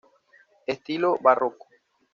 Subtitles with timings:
[0.73, 1.67] Estilo Barroco.